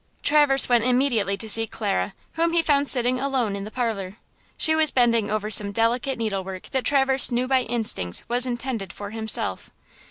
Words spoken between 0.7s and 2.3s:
immediately to seek Clara,